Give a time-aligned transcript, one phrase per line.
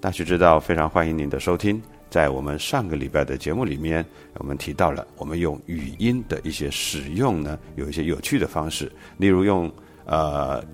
[0.00, 1.82] 大学之道，非常欢迎您的收听。
[2.08, 9.70] 在我们上个礼拜的节目里面，我们提到了我们用语音的一些使用呢，有一些有趣的方式，例如用
[10.04, 10.64] 呃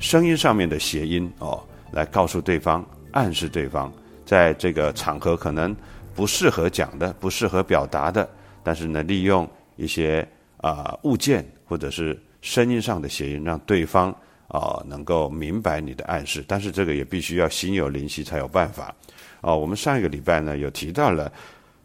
[0.00, 3.92] 声音上面的谐音哦，来告诉对方、暗示对方，
[4.24, 5.74] 在这个场合可能
[6.12, 8.28] 不适合讲的、不适合表达的，
[8.64, 14.14] 但是呢，利用一些啊物件或者是声音上的谐音，让对方。
[14.48, 18.94] 啊，能够明白你的暗示，但是这个也必须要心有灵犀才有办法。
[19.40, 21.32] 哦，我们上一个礼拜呢有提到了，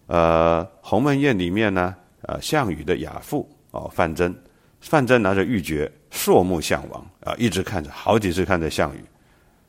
[0.07, 4.33] 呃，《鸿门宴》里面呢，呃，项羽的亚父哦，范增，
[4.79, 9.03] 范增拿着玉珏，朔目项王啊，一直看着，好几次看着项羽，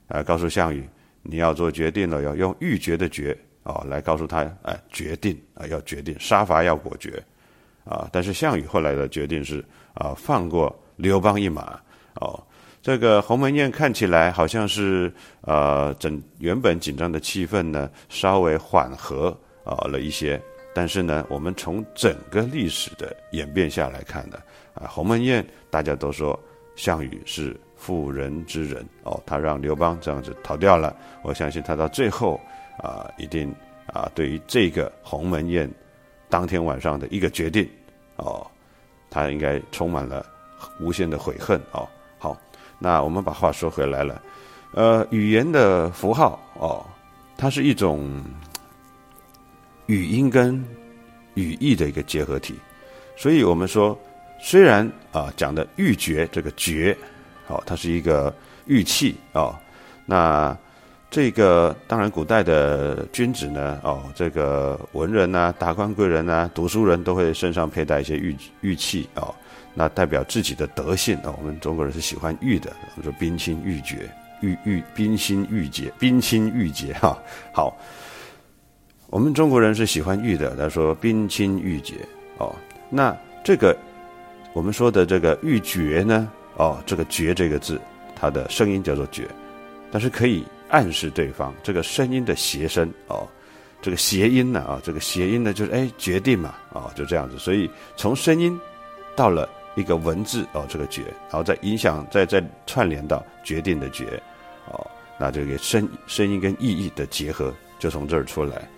[0.08, 0.88] 啊，告诉项羽
[1.22, 7.22] 你要做决定了，要用玉珏的珏哦来告诉他，哎，决定啊，要决定杀伐要果决
[7.84, 8.08] 啊。
[8.12, 9.64] 但是项羽后来的决定是
[9.94, 11.80] 啊，放过刘邦一马
[12.14, 12.42] 哦。
[12.82, 15.12] 这个鸿门宴看起来好像是
[15.42, 19.28] 呃，整原本紧张的气氛呢，稍微缓和
[19.64, 20.40] 啊了一些。
[20.74, 24.38] 但是呢，我们从整个历史的演变下来看呢，
[24.74, 26.36] 啊，鸿门宴大家都说
[26.74, 30.96] 项羽是妇人之仁哦，他让刘邦这样子逃掉了。
[31.22, 32.40] 我相信他到最后
[32.78, 33.54] 啊，一定
[33.86, 35.70] 啊，对于这个鸿门宴
[36.28, 37.68] 当天晚上的一个决定
[38.16, 38.44] 哦，
[39.08, 40.26] 他应该充满了
[40.80, 41.88] 无限的悔恨哦。
[42.82, 44.20] 那我们把话说回来了，
[44.72, 46.84] 呃，语言的符号哦，
[47.36, 48.20] 它是一种
[49.86, 50.62] 语音跟
[51.34, 52.56] 语义的一个结合体，
[53.16, 53.96] 所以我们说，
[54.40, 56.92] 虽然啊讲的玉珏这个珏，
[57.46, 58.34] 哦，它是一个
[58.66, 59.54] 玉器哦，
[60.04, 60.56] 那
[61.08, 69.32] 这个当然古代的君子呢，哦，这个文人呐、达官贵人呐、读书人都会身上佩戴一些玉玉器哦。
[69.74, 73.96] 那代表自己的德性啊，我们中国人是喜欢玉的，我们说冰清玉洁，
[74.42, 77.18] 玉玉冰心玉洁，冰清玉洁哈。
[77.54, 77.74] 好，
[79.08, 81.94] 我们中国人是喜欢玉的，他说冰清玉洁
[82.36, 82.54] 哦。
[82.90, 83.74] 那这个
[84.52, 87.80] 我们说的这个玉珏呢，哦，这个珏这个字，
[88.14, 89.24] 它的声音叫做珏，
[89.90, 93.26] 但是可以暗示对方这个声音的谐声哦，
[93.80, 98.60] 这个谐音呢啊，这个谐音呢就是哎决定嘛啊，就这样子，所以从声音
[99.16, 99.48] 到了。
[99.74, 104.22] 一个文字哦，这个决，然后再影响，再再串联到决定的决，
[104.70, 104.86] 哦，
[105.18, 108.68] 那这个声声音跟意义的结合就从这儿出来。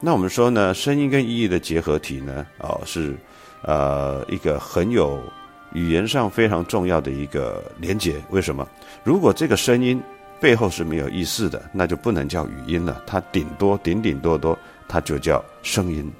[0.00, 3.16] 那我们说呢，声音跟意义的结合体呢，哦，是
[3.62, 5.22] 呃一个很有
[5.72, 8.20] 语言上非常重要的一个连接。
[8.30, 8.66] 为什么？
[9.04, 10.02] 如果这个声音
[10.40, 14.58] 背后是没有意思的，那就不能叫语音了，它顶多顶顶多多，
[14.88, 16.12] 它就叫声音。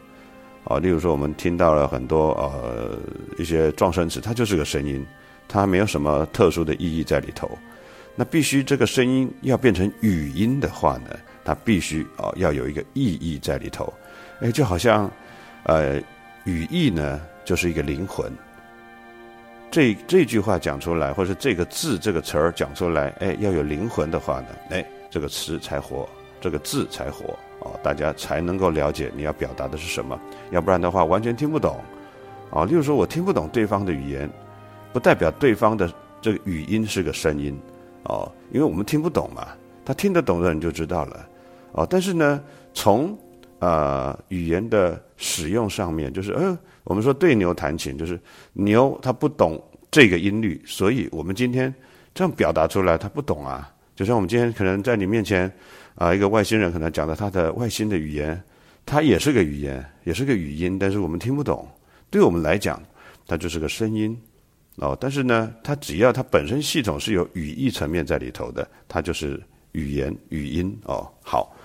[0.65, 2.99] 啊，例如说，我们听到了很多呃
[3.37, 5.05] 一些撞声词，它就是个声音，
[5.49, 7.51] 它没有什么特殊的意义在里头。
[8.15, 13.93] 那必须这个声音要变成语音的话呢，它必须啊要有一个意义在里头。
[14.41, 15.11] 哎，就好像
[15.65, 16.01] 呃
[16.45, 18.31] 语义呢就是一个灵魂。
[19.71, 26.09] 这这句话讲出来，或者这个字这个词儿讲出来，哎要有灵魂的话呢，哎这个词才活
[26.41, 30.19] 这个字才活哦，大家才能够了解你要表达的是什么。
[30.51, 31.81] 要不然的话，完全听不懂
[32.51, 32.65] 啊。
[32.65, 34.31] 例如说，我听不懂对方的语言，
[34.93, 37.59] 不代表对方的这个语音是个声音
[38.05, 39.49] 哦，因为我们听不懂嘛。
[39.85, 41.29] 他听得懂的人就知道了
[41.73, 41.87] 哦。
[41.89, 42.41] 但是呢，
[42.73, 43.19] 从
[43.59, 48.21] 呃语言的使用上面，就是呃，我们说对牛弹琴，就是
[48.53, 49.61] 牛它不懂
[49.91, 51.75] 这个音律，所以我们今天
[52.15, 53.69] 这样表达出来，它不懂啊。
[53.95, 55.53] 就像我们今天可能在你面前，
[55.95, 58.43] 啊，一个外星人可能讲的他的外星的语言，
[58.85, 61.69] 它也是个语言，也是个语音，但是我们听不懂。
[62.11, 62.83] 对我们来讲，
[63.27, 64.17] 它就是个声音，
[64.77, 69.41] 哦，但是呢，它只要它本身系统是有语义层面在里头的，它就是
[69.73, 71.11] 语言语音哦。
[71.23, 71.57] 好，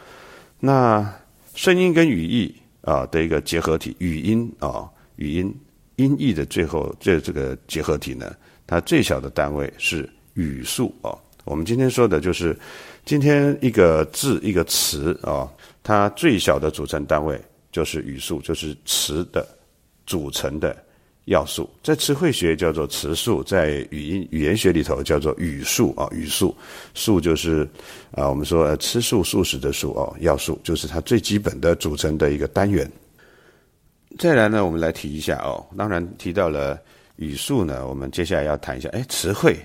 [0.60, 1.14] 那
[1.56, 5.54] 声音跟语义啊的一个结合体，语音啊，语音
[5.96, 8.36] 音译的最后这这个结合体呢，
[8.66, 11.18] 它最小的单位是语速哦。
[11.44, 12.58] 我们今天说的就是，
[13.08, 15.50] 今天一个字一个词啊，
[15.82, 19.48] 它最小的组成单位就是语数，就是词的
[20.06, 20.76] 组成的
[21.24, 21.70] 要素。
[21.82, 26.54] 在词汇学叫做词数，在语音语言学里头叫做语数啊，语数
[26.96, 27.66] 数就是
[28.12, 32.92] 啊，我们说吃素素食的素哦，要素就是它最基本的组成的一个单元。
[34.20, 36.78] 再来呢，我们来提一下哦，当然提到了
[37.16, 39.58] 语数呢，我们接下来要谈一下，哎，词汇。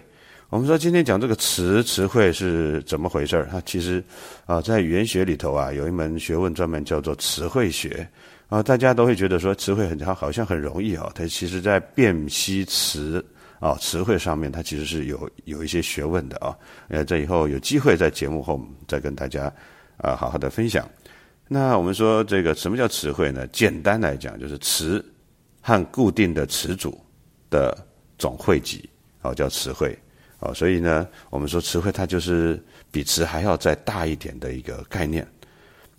[0.52, 3.48] 我们说今天讲这个词词汇是怎么回事儿？
[3.50, 4.04] 它其实
[4.44, 8.06] 啊，在语言学里头啊，有一门学问专门叫做词汇学
[8.50, 8.62] 啊。
[8.62, 11.10] 大家都会觉得说词汇很好，好像很容易啊。
[11.14, 13.24] 它其实在辨析词
[13.60, 16.54] 啊词汇上面，它其实是有有一些学问的啊。
[16.88, 19.50] 呃，这以后有机会在节目后再跟大家
[19.96, 20.86] 啊好好的分享。
[21.48, 23.46] 那我们说这个什么叫词汇呢？
[23.46, 25.02] 简单来讲，就是词
[25.62, 27.02] 和固定的词组
[27.48, 27.74] 的
[28.18, 28.86] 总汇集
[29.22, 29.98] 啊，叫词汇。
[30.42, 32.60] 哦，所以呢，我们说词汇它就是
[32.90, 35.24] 比词还要再大一点的一个概念，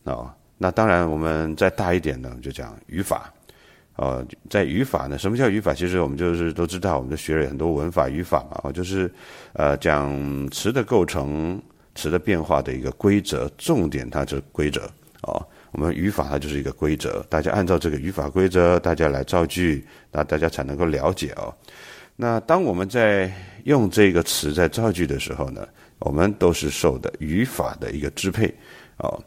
[0.04, 3.34] 哦，那当然我们再大一点呢，就讲语法，
[3.95, 5.74] 哦，在语法呢，什么叫语法？
[5.74, 9.10] 其实我们就是都知道，我们就学了很多文法、语法嘛，哦，就是
[9.54, 10.12] 呃讲
[10.50, 11.62] 词的构成、
[11.95, 14.81] 词的变化的一个规则，重点它就是规则，
[15.22, 15.42] 哦，
[15.72, 21.56] 我们语法它就是一个规则，大家按照这个语法规则，大家来造句，那大家才能够了解哦。
[22.16, 23.31] 那当我们在
[23.63, 25.68] 用这个词在造句的时候呢，
[26.00, 28.54] 我们都是受的语法的一个支配，
[28.98, 29.21] 哦。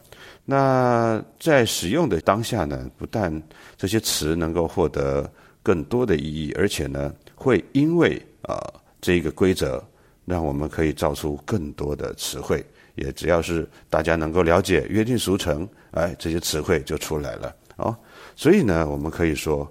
[0.44, 3.42] 那在使用的当下呢，不但
[3.76, 5.30] 这些词能够获得
[5.62, 8.56] 更多的意义，而且呢，会因为啊
[9.00, 9.82] 这一个规则，
[10.24, 12.64] 让我们可以造出更多的词汇。
[12.94, 17.96] 也只要是大家能够了解、约定俗成，哎，这些词汇就出来了，哦。
[18.34, 19.70] 所以呢，我们可以说。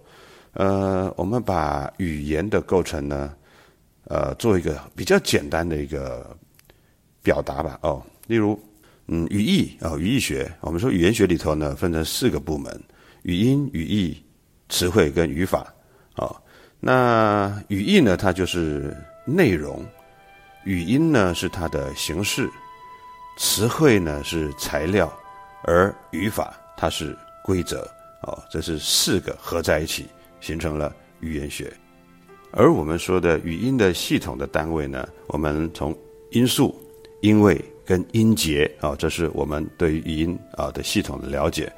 [0.57, 3.33] 呃，我们把语言的构成呢，
[4.07, 6.35] 呃，做一个比较简单的一个
[7.21, 7.79] 表达吧。
[7.81, 8.59] 哦，例如，
[9.07, 12.83] 嗯，语义啊，语义学，我们说语言学里头呢，分成四个部门：
[13.23, 14.23] 语音、语义、
[14.69, 15.73] 词汇跟语法。
[16.15, 16.35] 哦，
[16.79, 19.79] 那语义呢，它就是内容；
[20.65, 22.47] 语音呢，是它的形式；
[23.37, 25.07] 词汇呢，是材料；
[25.63, 27.81] 而语法它是规则。
[28.23, 30.05] 哦，这是四个合在一起。
[30.41, 31.73] 形成了语言学，
[32.57, 35.93] 而我们说的语音的系统的单位呢，我们从
[36.29, 36.73] 音素、
[37.19, 41.69] 音位跟音节啊，这是我们对于语音啊的系统的了解。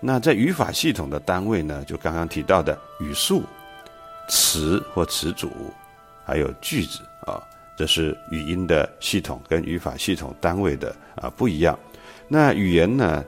[0.00, 3.42] 那在语法系统的单位呢，就刚刚提到的语速、
[4.28, 5.50] 词或词组，
[6.24, 7.42] 还有句子啊，
[7.76, 11.76] 这是语音的系统跟语法系统单位的啊不一样。
[12.28, 13.24] 那语言呢，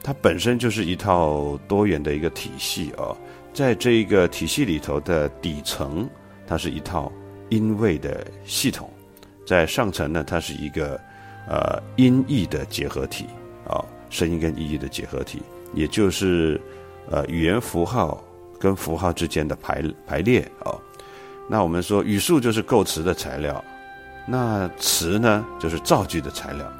[0.00, 3.10] 它本身就是一套多元的一个体系啊。
[3.52, 6.08] 在这一个体系里头的底层，
[6.46, 7.10] 它是一套
[7.48, 8.88] 音位的系统；
[9.46, 11.00] 在上层呢，它是一个
[11.48, 13.26] 呃音译的结合体
[13.68, 15.42] 啊，声音跟意义的结合体，
[15.74, 16.60] 也就是
[17.10, 18.22] 呃语言符号
[18.58, 20.74] 跟符号之间的排排列啊。
[21.48, 23.62] 那我们说语数就是构词的材料，
[24.26, 26.72] 那词呢就是造句的材料，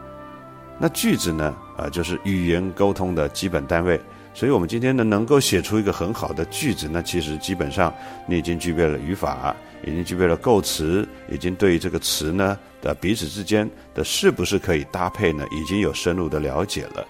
[0.79, 4.01] 那句子呢啊就是语言沟通的基本单位。
[4.37, 7.91] 所以，我们今天呢，能够写出一个很好的句子，那其实基本上
[8.27, 17.07] 你已经具备了语法，已经具备了构词，已经对于这个词呢的彼此之间的是不是可以搭配呢，已经有深入的了解了。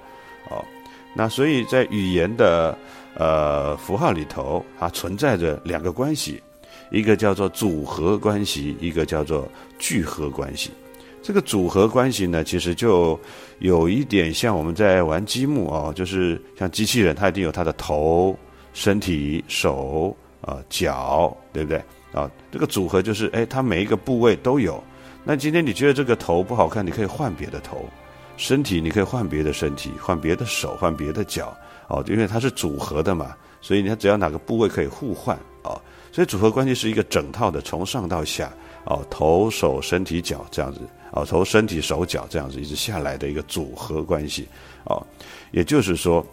[0.50, 0.64] 哦，
[1.16, 2.78] 那所以在语言的
[3.16, 6.40] 呃符号里头，它存在着两个关系，
[6.92, 10.70] 一个叫做组合关系，一个叫做聚合关系。
[11.26, 13.18] 这个组合关系呢，其实就
[13.58, 18.38] 有一点像我们在玩积木哦，就是像机器人，它一定有它的头、
[18.72, 22.30] 身体、手啊、脚，对不对啊？
[22.52, 24.80] 这个组合就是，哎，它每一个部位都有。
[25.24, 27.78] 那今天你觉得这个头不好看，你可以换别的头；
[28.36, 31.52] 身体你可以换别的身体，换别的手，换别的脚，
[31.88, 35.74] 哦，因为它是组合的嘛，所以你看只要哪个部位可以互换，哦，
[36.12, 38.48] 所以组合关系是一个整套的，从上到下，
[38.84, 40.78] 哦，头手身体脚这样子，
[41.12, 44.46] 哦，从身体手脚这样子一直下来的一个组合关系，
[44.84, 45.04] 哦，
[45.52, 46.26] 也就是说，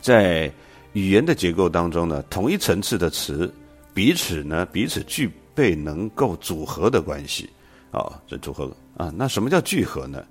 [0.00, 0.50] 在
[0.92, 3.52] 语言的结构当中呢，同一层次的词
[3.94, 7.48] 彼此呢彼此具备能够组合的关系。
[7.92, 10.24] 哦，这组合啊，那什么叫聚合呢？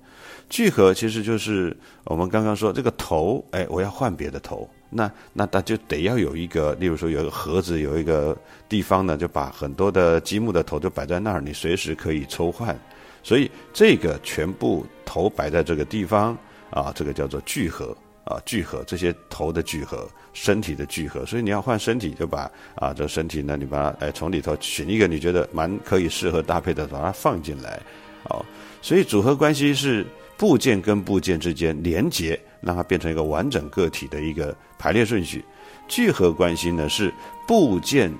[0.48, 8.36] 聚合其实就是我们刚刚说这个头，哎，我要换别的头，那那它就得要有一个，例如说有一个盒子，有一个
[8.66, 12.76] 地方呢，就把很多的积木的头就摆在那儿，你随时可以抽换，
[13.22, 16.36] 所以这个全部头摆在这个地方
[16.70, 17.96] 啊，这个叫做聚合。
[18.22, 27.80] 啊，聚合这些头的聚合，身体的聚合，所以你要换身体，就把啊这个身体呢，你把它哎从里头选一个你觉得蛮可以适合搭配的，把它放进来，
[28.28, 28.44] 哦，
[28.82, 35.44] 所以组合关系是部件跟部件之间连接，让它变成一个完整个体的一个排列顺序。
[35.88, 37.12] 聚合关系呢是
[37.48, 38.12] 部件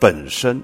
[0.00, 0.62] 本身，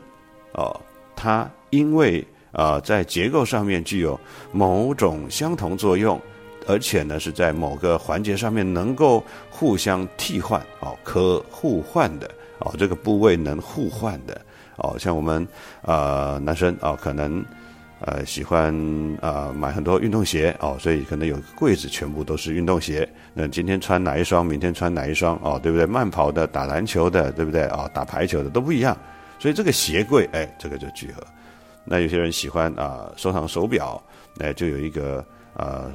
[0.52, 0.80] 哦，
[1.14, 2.26] 它因为
[2.58, 4.18] 啊在结构上面具有
[4.52, 6.20] 某种相同作用。
[6.66, 14.38] 而且呢，是在某个环节上面能够互相替换哦，可互换的哦，这个部位能互换的
[14.76, 15.48] 哦，像我们
[15.80, 17.42] 呃男生哦，可能
[18.00, 18.70] 呃喜欢
[19.22, 23.08] 啊买很多运动鞋哦，所以可能有个柜子全部都是运动鞋。
[23.32, 25.86] 那今天穿哪一双，明天穿哪一双哦，对不对？
[25.86, 27.62] 慢跑的、打篮球的，对不对？
[27.68, 28.94] 哦，打排球的都不一样。
[29.38, 31.26] 所以这个鞋柜，哎，这个就聚合。
[31.88, 34.02] 那有些人喜欢啊收藏手表，
[34.37, 35.90] 那，就有一个啊。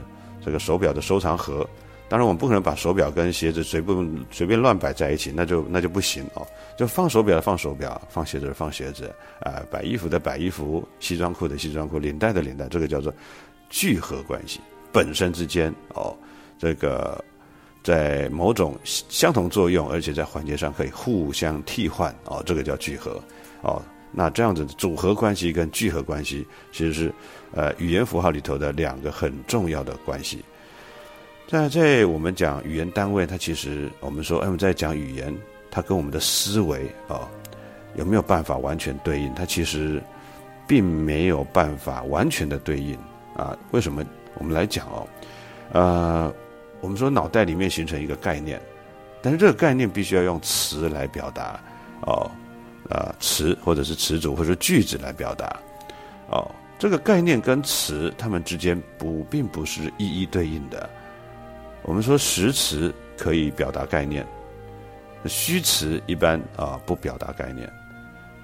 [0.45, 1.65] 这个手表的收藏盒，
[2.09, 6.45] 当然我们不可能把手表跟鞋子随便随便乱摆在一起，那就那就不行哦。
[6.77, 9.09] 就放手表的放手表，放鞋子的放鞋子，
[9.39, 13.13] 啊，摆衣服的摆衣服，西装裤的西装裤，领带的领带，这个叫做
[13.69, 14.59] 聚合关系，
[14.91, 16.13] 本身之间哦，
[16.59, 17.23] 这个
[17.81, 23.17] 在某种相同作用，而且在环节上可以互相替换哦，这个叫聚合
[23.61, 23.81] 哦。
[24.15, 27.11] 那这样子的组合关系跟聚合关系，其实是
[27.51, 30.45] 呃语言符号里头的两个很重要的关系。
[31.47, 35.35] 在在我们讲语言单位，它其实我们说，哎，我们在讲语言，
[35.71, 37.27] 它跟我们的思维啊
[37.95, 39.33] 有没有办法完全对应？
[39.33, 40.01] 它其实
[40.67, 42.97] 并没有办法完全的对应
[43.35, 43.57] 啊。
[43.71, 44.05] 为什么？
[44.35, 45.07] 我们来讲哦，
[45.73, 46.33] 呃，
[46.81, 48.59] 我们说脑袋里面形成一个概念，
[49.21, 51.59] 但是这个概念必须要用词来表达
[52.01, 52.31] 哦。
[52.93, 55.59] 啊，词或者是词组或者句子来表达，
[56.29, 56.45] 哦，
[56.77, 60.87] 这个概念跟词它们之间不并不是一一对应的。
[61.81, 64.23] 我们说实词可以表达概念，
[65.25, 67.67] 虚词一般啊不表达概念。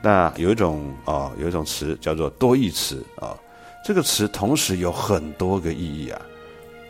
[0.02, 3.38] 那有一种啊有一种词叫做多义词啊，
[3.86, 6.20] 这个词同时有很多个意义啊。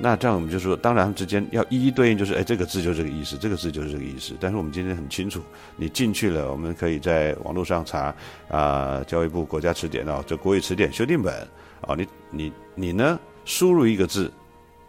[0.02, 4.34] 那这样我们就说，当然之间要一一对应，就是哎，这个字就是这个意思，这个字就是这个意思。
[4.40, 5.42] 但是我们今天很清楚，
[5.76, 8.16] 你进去了，我们可以在网络上查
[8.48, 11.34] 啊，教育部国家词典哦，这国语词典修订本
[11.82, 14.32] 啊，你你你呢，输入一个字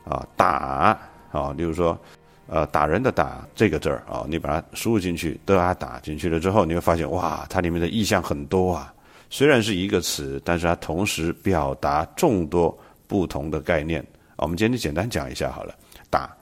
[0.04, 0.96] 啊，打
[1.32, 1.98] 啊，例如说
[2.46, 8.94] 呃，打人的打这个字儿啊，你把它输入进去，的啊打进去了之后，你会发现哇，它里面的意象很多啊。
[9.28, 12.76] 虽然是一个词，但是它同时表达众多
[13.08, 14.04] 不同的概念。
[14.40, 15.74] 我们今天就简单讲一下好了。
[16.08, 16.34] 打，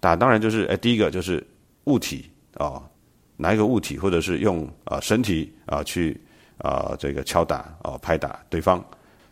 [0.00, 1.44] 打当然就是哎，第一个就是
[1.84, 2.82] 物体啊，
[3.36, 6.20] 拿一个物体，或者是用啊身体啊去
[6.58, 8.84] 啊这个敲打啊拍打对方。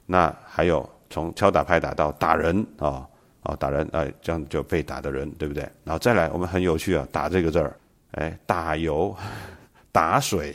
[0.07, 3.07] 那还有从敲打拍打到打人啊
[3.43, 5.63] 啊打人哎，这样就被打的人对不对？
[5.85, 7.77] 然后再来，我们很有趣啊，打这个字儿，
[8.13, 9.15] 哎，打油、
[9.93, 10.55] 打水，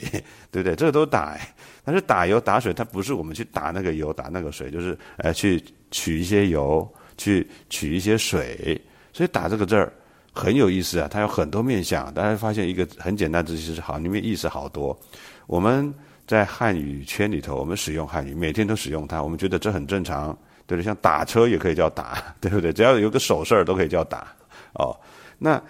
[0.50, 0.76] 对不对？
[0.76, 1.38] 这个都打，
[1.84, 6.92] 但是打油打水，它不是我们去打那个油打那个水，就是哎去取一些油。
[7.22, 8.82] 去取一些水，
[9.14, 9.94] 所以打这个字儿
[10.34, 12.12] 很有意思啊，它有很多面相。
[12.16, 14.98] 大家发现一个很简单的字是好，里面意思好多。
[15.46, 15.94] 我们
[16.26, 20.36] 在汉语圈里头，我们使用汉语，每天都使用它，我们觉得这很正常，
[20.66, 20.84] 对不对？
[20.84, 22.74] 像打车也可以叫打，对不对？
[22.74, 24.34] 只要有个手势儿都可以叫打。
[24.74, 24.98] 哦，
[25.38, 25.62] 那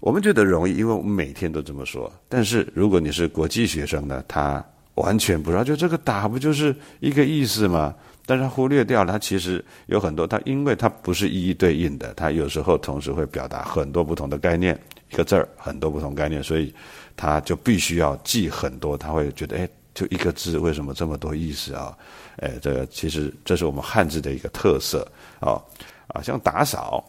[0.00, 2.12] 我们觉得容易，因为我们每天都这么说。
[2.28, 4.64] 但是如果你是国际学生呢，他
[4.96, 7.94] 完全不知道，就这个打不就是一个意思吗？
[8.24, 14.78] 但是忽略掉了，它其实有很多，它因为它不是一一对应的，它有时候同时会表达很多不同的概念，
[15.10, 16.72] 一个字儿很多不同概念，所以
[17.16, 21.96] 他就必须要记很多，他会觉得，哎，就一个字为什么这么多意思啊？
[22.36, 25.06] 哎，这个其实这是我们汉字的一个特色
[25.40, 25.60] 啊
[26.08, 27.04] 啊，像打扫，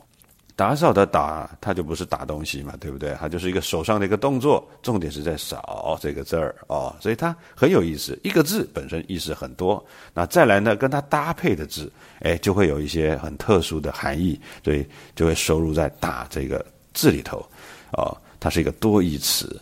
[0.64, 3.14] 打扫的打，它就不是打东西嘛，对不对？
[3.20, 8.18] 它就是一个手上的一个动作，重点是在扫这个字儿哦，所以它很有意思。
[8.24, 11.92] 一个字本身意思很多，那再来呢，跟它搭配的字，
[12.22, 17.46] 哎，就会有一些很特殊的含义，所以就会收入在“打”这个字里头，
[17.92, 19.60] 哦，它是一个多义词。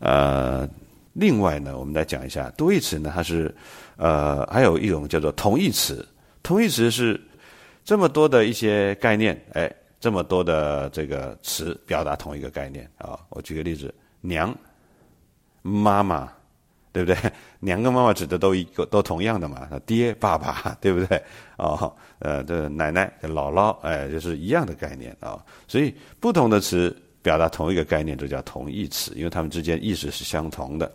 [0.00, 0.68] 呃，
[1.12, 3.54] 另外呢，我们来讲一下多义词呢，它是
[3.96, 6.04] 呃，还有一种叫做同义词，
[6.42, 7.20] 同义词是。
[7.84, 13.18] 这么多的一些概念，哎，这么多的这个词表达同一个概念啊！
[13.30, 14.54] 我举个例子，娘、
[15.62, 16.30] 妈妈，
[16.92, 17.32] 对不对？
[17.60, 21.20] 娘跟妈妈指的都一个都同样的嘛，爹、爸爸， 对不对？
[21.56, 25.42] 哦，呃，这奶奶、姥姥，哎，就是一样的概念啊。
[25.66, 30.92] 所以不同的词表达同一个概念，就叫同义词，因为它们之间意思是相同的。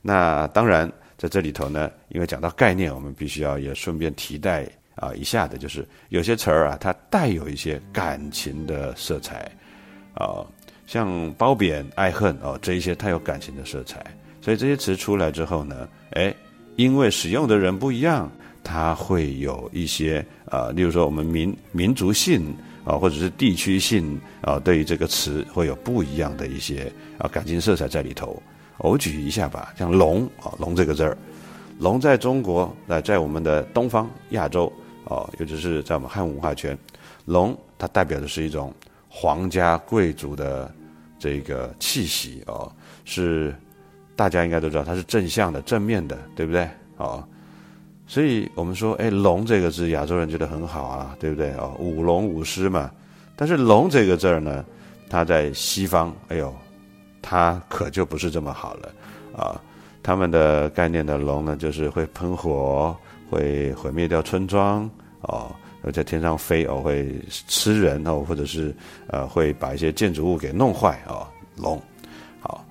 [0.00, 4.66] 那当然，在这里头呢，因为讲到概念，我们必须要也顺便提带。
[4.98, 9.48] 啊，以下的就是有些词儿啊，它带有一些感情的色彩，
[10.14, 10.42] 啊，
[10.86, 14.04] 像褒贬、爱恨哦，这一些它有感情的色彩，
[14.40, 16.34] 所以这些词出来之后呢，哎，
[16.74, 18.28] 因为使用的人不一样，
[18.64, 22.52] 它会有一些啊，例如说我们民民族性
[22.84, 28.42] 啊，或者是地区性啊，对于这个词会有不一样的一些啊感情色彩在里头。
[28.78, 31.16] 我举一下吧，像龙啊，龙这个字儿，
[31.78, 34.72] 龙在中国在在我们的东方亚洲。
[35.08, 36.76] 哦，尤其是在我们汉文化圈，
[37.24, 38.72] 龙它代表的是一种
[39.08, 40.70] 皇家贵族的
[41.18, 42.70] 这个气息哦，
[43.06, 43.54] 是
[44.14, 46.68] 大家应该都知道，它是正向的、正面的，对不对？
[46.98, 47.26] 哦，
[48.06, 51.52] 所以我们说，哎，龙这个字，亚洲人觉得很好啊，对不对？
[51.54, 52.90] 哦，舞龙舞狮嘛。
[53.34, 54.64] 但是龙这个字儿呢，
[55.08, 56.54] 它在西方，哎呦，
[57.22, 58.92] 它可就不是这么好了
[59.34, 59.60] 啊。
[60.02, 62.94] 他们的概念的龙呢，就是会喷火。
[63.30, 64.88] 会毁灭掉村庄
[65.20, 65.54] 哦，
[65.92, 68.74] 在天上飞哦，会吃人哦，或者是
[69.08, 71.26] 呃，会把一些建筑物给弄坏哦。
[71.56, 71.80] 龙，
[72.40, 72.64] 好，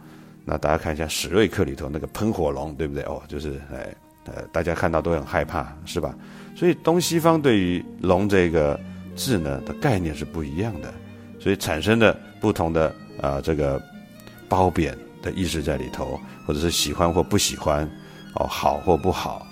[0.45, 3.03] 那大家看一下史瑞克里头那个喷火龙，对不对？
[3.03, 3.93] 哦，就是哎
[4.25, 6.15] 呃，大家看到都很害怕，是吧？
[6.55, 8.79] 所以东西方对于龙这个
[9.15, 10.93] 字呢的概念是不一样的，
[11.39, 13.81] 所以产生的不同的啊这个
[14.49, 17.87] 褒贬的意识在里头，或者是喜欢或不喜欢
[18.35, 19.45] 哦，好或不好。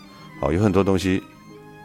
[0.51, 1.21] 有很多东西，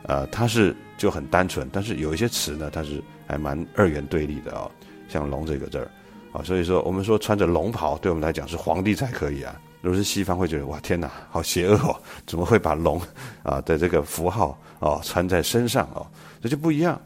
[0.05, 4.71] 呃，它是就很单纯，但是有一些词呢，它是还蛮二元对立的哦，
[5.09, 5.91] 像“龙”这个字儿，
[6.33, 9.55] 啊，所以说我们说穿着龙袍，对我们来讲是皇帝才可以啊。
[9.83, 11.97] 如果是西方会觉得哇，天哪，好邪恶哦，
[12.27, 13.01] 怎么会把龙
[13.43, 16.07] 啊的这个符号哦穿在身上哦？
[16.43, 17.01] 这就不一样。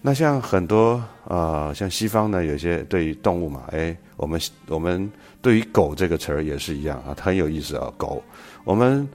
[0.00, 5.10] 那像很多啊，像西方呢，有些对于动物嘛，哎，我们我们
[5.42, 8.22] 对于狗这个词儿也是一样啊，它很有意思啊，狗，
[8.64, 9.06] 我们。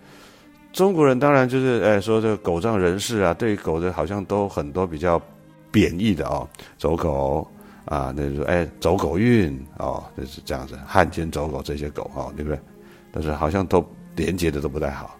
[0.73, 5.21] 中国人当然就是哎说这个狗仗人势啊，对狗的好像都很多比较
[5.71, 6.47] 贬义的哦，
[6.79, 7.47] 走狗
[7.85, 12.59] 啊，那就说哎走狗运哦，就是这样子，汉奸走狗这些狗哦，对不对？
[13.11, 15.15] 但是好像都连接的都不太好。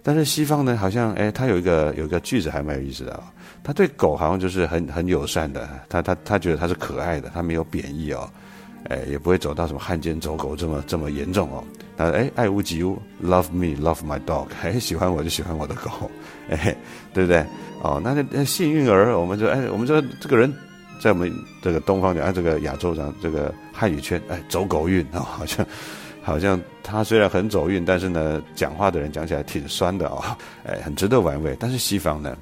[0.00, 3.22] 但是西方呢，好像哎，他有一个有一个句子还蛮有意思的哦，
[3.64, 8.30] 他对狗好像就是很很友善的，他他他觉得他是可爱的，他没有贬义哦。
[8.84, 11.62] 哎，也不会走到什么汉奸走狗这么这么严重哦。
[11.96, 15.90] 那哎，爱屋及乌，love me，love my dog， 哎，喜欢我就喜欢我的狗，
[16.48, 16.74] 哎，
[17.12, 17.44] 对不对？
[17.82, 20.52] 哦，那那幸运儿，我们说哎，我们说这个人
[21.00, 25.66] 在我们这个东方讲，哎，这个亚洲上这个汉语圈，哎，走狗运啊，好像
[26.22, 30.22] 好像他虽然很走运，但是呢，讲话的人讲起来挺酸的哦，
[30.64, 31.56] 哎，很值得玩味。
[31.58, 32.36] 但是西方呢，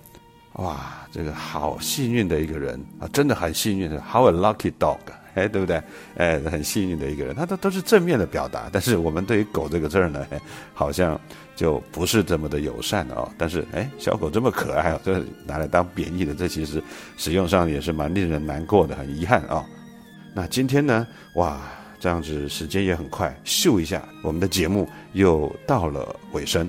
[0.55, 4.99] 哇，这个好幸运的一个人啊，真的很幸运的，how a lucky dog。
[5.37, 5.81] 哎，对不对？
[6.17, 8.69] 哎，很幸运的一个人，他都都是正面的表达。
[8.73, 10.27] 但是我们对于“狗”这个字儿呢，
[10.75, 11.21] 好像
[11.55, 13.31] 就不是这么的友善哦。
[13.39, 16.83] 但是，哎，小狗这么可爱哦，这拿来当贬义的，这其实
[17.17, 19.65] 使用上也是蛮令人难过的，很遗憾啊。
[20.35, 21.61] 那今天呢，哇，
[22.01, 26.69] 这样子时间也很快，咻一下，我们的节目又到了尾声。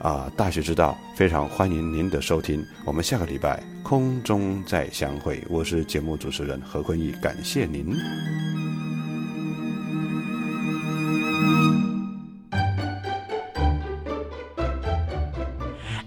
[0.00, 2.64] 啊，大学之道，非常欢迎您的收听。
[2.84, 5.44] 我们下个礼拜空中再相会。
[5.48, 7.96] 我是节目主持人何坤义，感谢您。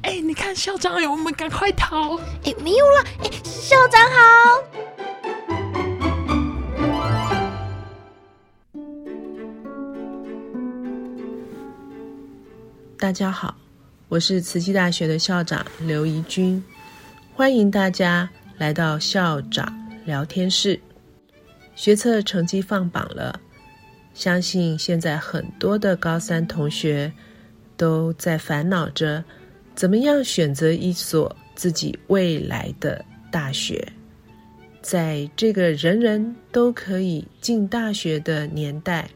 [0.04, 2.16] 哎，你看校长，我们赶快逃！
[2.46, 3.04] 哎，没有了。
[3.24, 4.64] 哎，校长好。
[12.98, 13.56] 大家好。
[14.12, 16.62] 我是慈济大学的校长刘怡君，
[17.34, 20.78] 欢迎大家来到校长聊天室。
[21.76, 23.40] 学测成绩放榜了，
[24.14, 27.10] 相信现在很多的高三同学
[27.78, 29.24] 都在烦恼着，
[29.76, 33.82] 怎么样选择一所自己未来的大学。
[34.82, 39.10] 在这个人人都可以进大学的年代，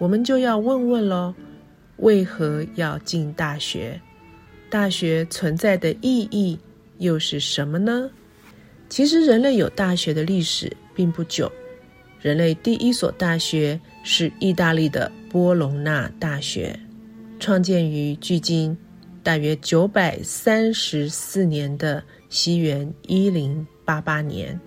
[0.00, 1.32] 我们就要问问喽：
[1.98, 4.00] 为何要进大学？
[4.76, 6.58] 大学存在的意义
[6.98, 8.10] 又是什么呢？
[8.90, 11.50] 其实，人类有大学的历史并不久。
[12.20, 16.78] 人类第一所大学是意大利的波隆纳大学，
[17.40, 18.76] 创建于距今
[19.22, 24.60] 大约九百三十四年的西元一零八八年。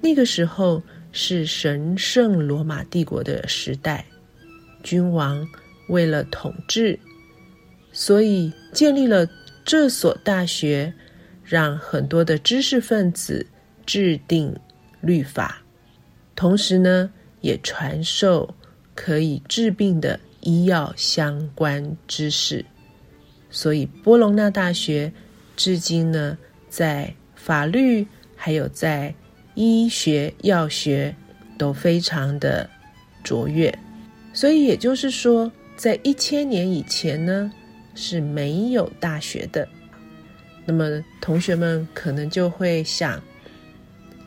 [0.00, 0.82] 那个时候
[1.12, 4.04] 是神圣罗马帝国的时代，
[4.82, 5.46] 君王
[5.88, 6.98] 为了统治。
[7.90, 9.26] 所以建立了
[9.64, 10.92] 这所大学，
[11.42, 13.46] 让很多的知识分子
[13.86, 14.54] 制定
[15.00, 15.62] 律法，
[16.34, 18.54] 同时呢，也传授
[18.94, 22.64] 可以治病的医药相关知识。
[23.50, 25.12] 所以波隆纳大学
[25.56, 26.36] 至今呢，
[26.68, 29.14] 在法律还有在
[29.54, 31.14] 医学药学
[31.56, 32.68] 都非常的
[33.24, 33.76] 卓越。
[34.32, 37.50] 所以也就是说，在一千年以前呢。
[38.00, 39.68] 是没有大学的，
[40.64, 43.20] 那么同学们可能就会想：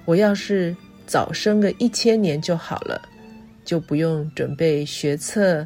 [0.03, 0.75] 我要是
[1.07, 3.01] 早生个一千年就好了，
[3.63, 5.65] 就不用准备学测，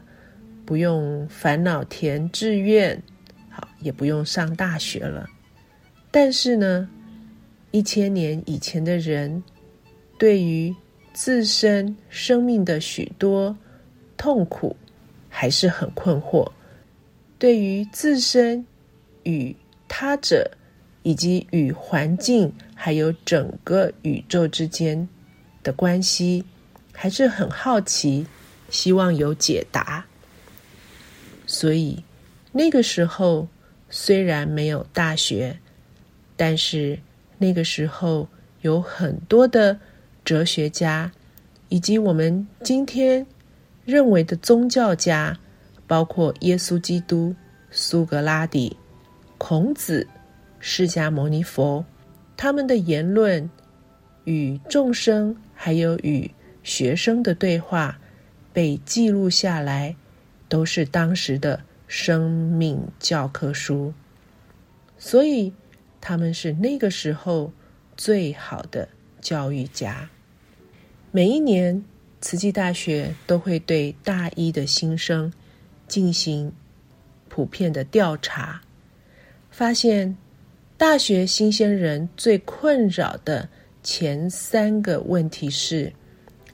[0.68, 3.02] 不用烦恼填志愿，
[3.50, 5.28] 好，也不用上大学了。
[6.12, 6.88] 但是呢，
[7.72, 9.42] 一千年以前的人，
[10.20, 10.74] 对于
[11.12, 13.58] 自身生命的许多
[14.16, 14.76] 痛苦，
[15.28, 16.48] 还是很困惑。
[17.38, 18.66] 对于自身
[19.24, 19.56] 与
[19.88, 20.50] 他者，
[21.04, 25.08] 以及与环境，还有整个宇宙之间
[25.62, 26.44] 的关系，
[26.94, 28.26] 还是很好奇，
[28.70, 30.06] 希望有解答。
[31.46, 32.04] 所以
[32.52, 33.48] 那个时候
[33.90, 35.56] 虽然没有大学，
[36.36, 36.98] 但是
[37.38, 38.28] 那个时候
[38.62, 39.78] 有很多的
[40.24, 41.12] 哲学家，
[41.70, 43.26] 以及我们今天
[43.84, 45.38] 认为的宗教家。
[45.88, 47.36] 包括耶稣基督、
[47.70, 48.76] 苏格拉底、
[49.38, 50.08] 孔子、
[50.60, 51.86] 释迦牟尼佛，
[52.36, 53.50] 他们的言论
[54.24, 56.30] 与众生还有与
[56.64, 58.00] 学生的对话
[58.52, 59.96] 被记录下来，
[60.50, 63.94] 都是当时的生命教科书。
[64.98, 65.54] 所以
[66.02, 67.52] 他们是那个时候
[67.96, 68.90] 最好的
[69.22, 70.10] 教育家。
[71.12, 71.84] 每一年，
[72.22, 75.32] 慈济大学都会对大一的新生。
[75.88, 76.52] 进行
[77.30, 78.62] 普遍的调查，
[79.52, 80.18] 发现
[80.78, 83.48] 大学新鲜人最困扰的
[83.82, 85.92] 前三个问题是：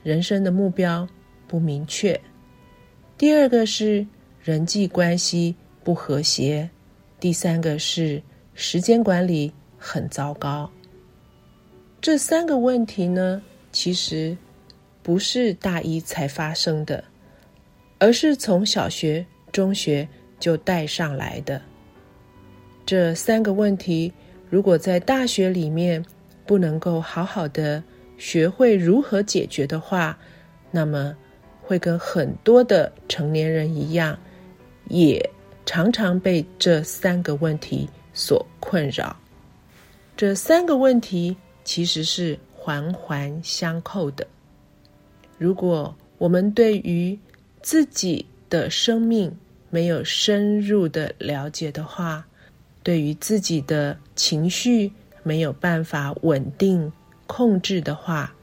[0.04, 1.08] 人生的目标
[1.48, 2.20] 不明确；
[3.18, 4.06] 第二个是
[4.42, 6.70] 人际关系不和谐；
[7.20, 8.22] 第三个是
[8.54, 10.70] 时间管理很糟糕。
[12.00, 13.42] 这三个问题呢，
[13.72, 14.36] 其实
[15.04, 17.04] 不是大一才发生的。
[18.02, 20.08] 而是从小学、中学
[20.40, 21.62] 就带上来的。
[22.84, 24.12] 这三个问题，
[24.50, 26.04] 如果在大学里面
[26.48, 27.82] 不能够好好的
[28.18, 30.18] 学会如何解决的话，
[30.72, 31.16] 那么
[31.62, 34.18] 会跟很多的成年人一样，
[34.88, 35.24] 也
[35.64, 39.16] 常常被这三个问题所困扰。
[40.18, 44.26] 这三个问题其实是环环相扣的。
[45.38, 47.18] 如果我们对于
[47.62, 49.32] 自己的生命
[49.70, 52.26] 没有深入的了解的话，
[52.84, 54.92] 对于自己的情绪
[55.24, 56.92] 没有办法稳定
[57.28, 58.34] 控制的话，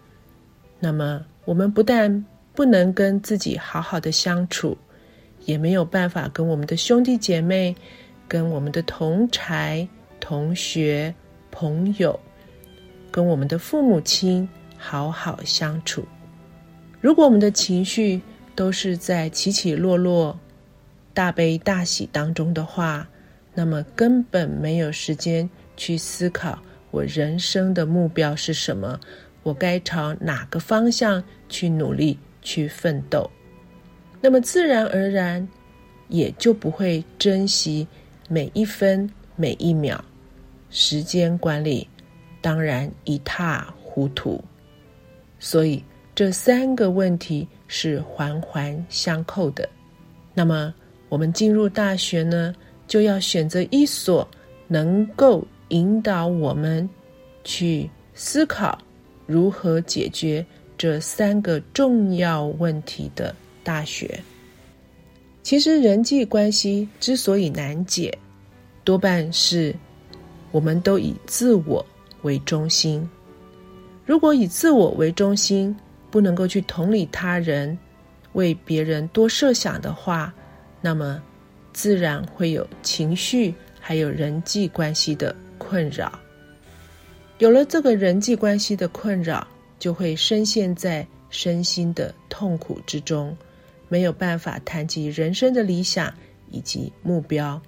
[0.78, 4.76] 那么我们不但不能跟自己好好的相处，
[5.44, 7.74] 也没有办法跟我们的兄弟姐妹、
[8.26, 9.86] 跟我们的同才、
[10.20, 11.12] 同学、
[11.50, 12.18] 朋友、
[13.10, 16.04] 跟我们的父母亲好好相处。
[17.00, 18.20] 如果我们的情绪，
[18.58, 20.36] 都是在起起落落、
[21.14, 23.08] 大悲大喜当中的话，
[23.54, 28.98] 那么根本没有时间去思考我人生的目标是什么，
[29.44, 33.30] 我该朝哪个方向去努力、去奋斗。
[34.20, 35.48] 那么自然而然
[36.08, 37.86] 也就不会珍惜
[38.28, 40.04] 每一分每一秒，
[40.68, 41.86] 时间管理
[42.40, 44.42] 当然一塌糊涂。
[45.38, 45.80] 所以
[46.12, 47.46] 这三个问题。
[47.68, 49.68] 是环环相扣的。
[50.34, 50.74] 那么，
[51.08, 52.52] 我们进入大学呢，
[52.86, 54.26] 就要选择一所
[54.66, 56.88] 能够引导我们
[57.44, 58.76] 去思考
[59.26, 60.44] 如何解决
[60.76, 64.18] 这三个重要问题的大学。
[65.42, 68.16] 其实，人际关系之所以难解，
[68.84, 69.74] 多半是
[70.50, 71.84] 我们都以自我
[72.22, 73.08] 为中心。
[74.04, 75.74] 如果以自我为中心，
[76.10, 77.78] 不能够去同理他人，
[78.32, 80.32] 为别人多设想的话，
[80.80, 81.22] 那么
[81.72, 86.18] 自然会有情绪还有人际关系的困扰。
[87.38, 89.46] 有了这个人际关系的困扰，
[89.78, 93.36] 就会深陷在身心的痛苦之中，
[93.88, 96.12] 没有办法谈及人生的理想
[96.50, 97.60] 以及目标。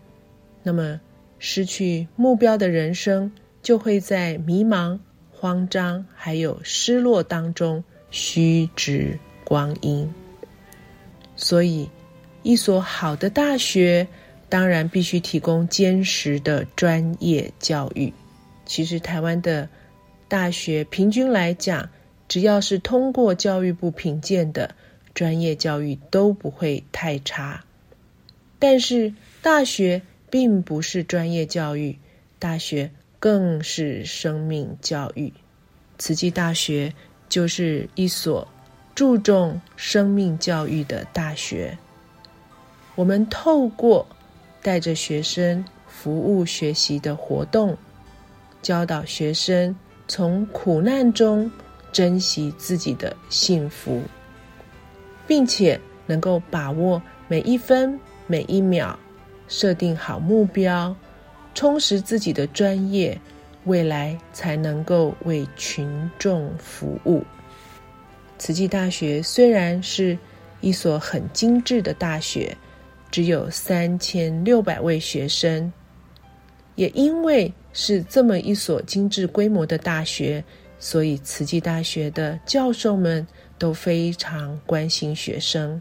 [0.62, 1.00] 那么，
[1.38, 3.31] 失去目标的人生，
[3.62, 4.98] 就会在迷茫。
[5.33, 10.12] 慌张还有失落当中虚掷光阴，
[11.37, 11.88] 所以
[12.42, 14.07] 一所好的大学
[14.49, 18.12] 当然必须提供坚实的专业教育。
[18.66, 19.68] 其实台湾的
[20.29, 21.88] 大学平均来讲，
[22.29, 24.75] 只要是通过教育部评鉴的
[25.14, 27.64] 专业教育都不会太差。
[28.59, 31.99] 但是大学并不是专业教育，
[32.38, 32.90] 大学。
[33.23, 35.31] 更是生命教育，
[35.99, 36.94] 慈济大学
[37.31, 38.47] 就是一所
[38.95, 41.79] 注重生命教育的大学。
[42.95, 44.07] 我们透过
[44.61, 47.75] 带着学生服务学习的活动，
[48.61, 49.75] 教导学生
[50.07, 51.51] 从苦难中
[51.90, 54.03] 珍惜自己的幸福，
[55.27, 58.99] 并且能够把握每一分每一秒，
[59.49, 60.95] 设定好目标。
[61.53, 63.21] 充实自己的专业，
[63.64, 67.23] 未来才能够为群众服务。
[68.38, 70.16] 慈济大学虽然是
[70.61, 72.57] 一所很精致的大学，
[73.11, 75.70] 只有三千六百位学生，
[76.75, 80.42] 也因为是这么一所精致规模的大学，
[80.79, 83.27] 所以慈济大学的教授们
[83.59, 85.81] 都非常关心学生，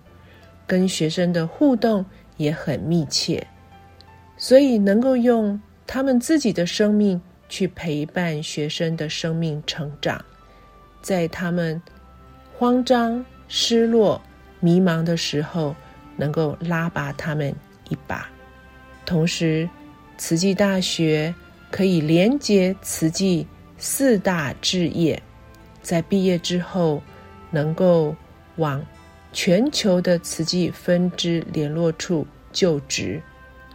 [0.67, 3.45] 跟学生的互动也很密切。
[4.37, 10.23] 所以能够用他们自己的生命去陪伴学生的生命成长，
[11.01, 11.81] 在他们
[12.57, 14.21] 慌张、失落、
[14.59, 15.75] 迷茫的时候，
[16.15, 17.53] 能够拉拔他们
[17.89, 18.29] 一把。
[19.05, 19.67] 同时，
[20.17, 21.33] 慈济大学
[21.71, 25.21] 可以连接慈济四大志业，
[25.81, 27.01] 在毕业之后
[27.49, 28.15] 能够
[28.57, 28.85] 往
[29.33, 33.21] 全球的慈济分支联络处就职。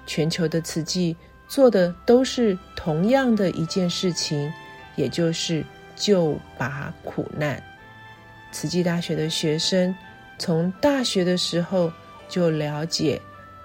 [0.07, 1.17] 全球的慈济
[1.49, 4.53] 做的都是同样的一件事情，
[4.97, 7.63] 也就是救拔苦难。
[8.51, 9.95] 慈济大学的学生
[10.39, 11.93] 从大学的时候
[12.29, 13.21] 就了解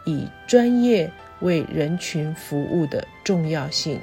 [0.06, 1.12] 以专业
[1.42, 4.00] 为人群服务的重要性，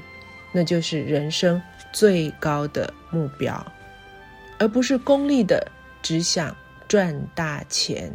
[0.52, 1.60] 那就是人生
[1.92, 3.72] 最高的目标，
[4.58, 5.66] 而不是功利的
[6.02, 6.56] 只想
[6.88, 8.10] 赚大钱。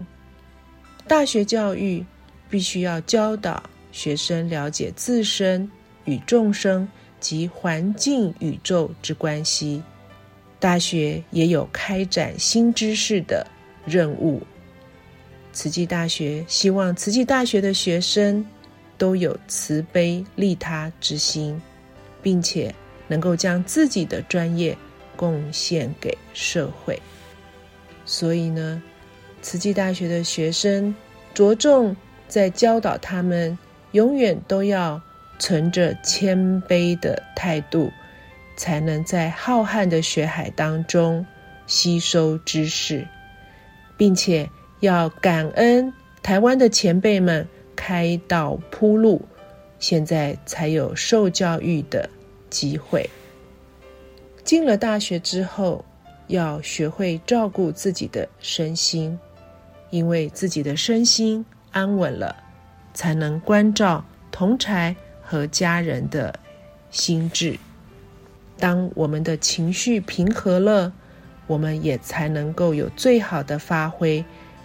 [1.08, 2.06] 大学教育
[2.50, 3.62] 必须要教导。
[3.92, 5.70] 学生了解自身
[6.06, 6.88] 与众生
[7.20, 9.82] 及环境宇宙之关系，
[10.60, 13.46] 大学也有开展新知识的
[13.86, 14.42] 任务。
[15.54, 18.46] 慈济大学希望慈济大学的学生
[18.98, 21.62] 都有慈悲利他之心，
[22.24, 22.74] 并且
[23.08, 24.76] 能够将自己的专业
[25.18, 26.98] 贡献给社会。
[28.06, 28.82] 所以呢，
[29.42, 30.96] 慈济大学的学生
[31.34, 31.96] 着重
[32.28, 33.58] 在教导他们。
[33.92, 35.02] 永远都要
[35.40, 37.92] 存着谦卑的态度，
[38.56, 41.26] 才能在浩瀚的学海当中
[41.68, 43.08] 吸收知识，
[43.98, 44.50] 并且
[44.80, 49.22] 要感恩台湾的前辈们开道铺路，
[49.80, 52.10] 现在才有受教育的
[52.50, 53.10] 机会。
[54.44, 55.84] 进了大学之后，
[56.28, 59.18] 要学会照顾自己的身心，
[59.90, 62.36] 因为自己的身心安稳了。
[62.94, 66.34] 才能关照同才和家人的
[66.90, 67.58] 心智。
[68.58, 70.92] 当我们的情绪平和了，
[71.48, 74.24] 我们也才能够有最好的发挥，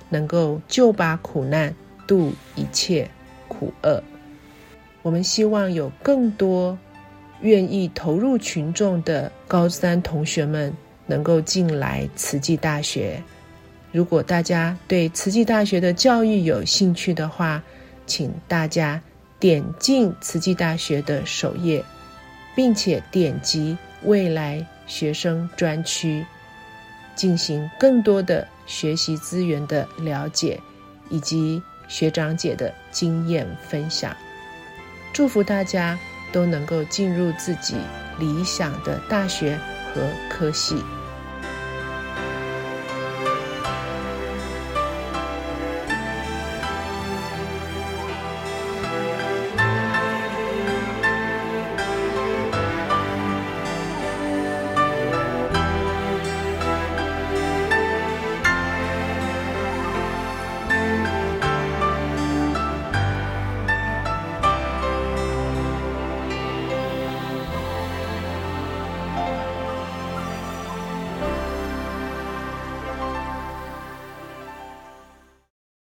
[0.09, 1.75] 能够救拔苦难，
[2.07, 3.09] 度一切
[3.49, 4.03] 苦厄。
[5.03, 6.77] 我们希望有更多
[7.41, 10.73] 愿意投入群众的高三同学们
[11.07, 13.23] 能够进来慈济大学。
[13.93, 17.62] 如果大家对慈济大学的教育有兴趣的话，
[18.07, 19.01] 请大家
[19.38, 21.85] 点进慈济大学的首页，
[22.55, 26.25] 并且点击未来学生专区，
[27.14, 30.61] 进行更多的学习资源的了解，
[31.11, 34.16] 以及学长姐的经验分享。
[35.12, 35.99] 祝福大家
[36.33, 37.75] 都能够进入自己
[38.19, 39.59] 理想的大学
[39.95, 40.77] 和科系。